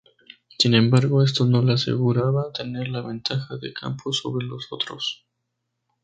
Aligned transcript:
Sin 0.57 0.73
embargo 0.73 1.21
esto 1.21 1.45
no 1.45 1.61
le 1.61 1.73
aseguraba 1.73 2.51
tener 2.53 2.87
la 2.87 3.01
ventaja 3.03 3.57
de 3.57 3.71
campo 3.71 4.11
sobre 4.11 4.47
los 4.47 4.65
otros. 4.71 5.27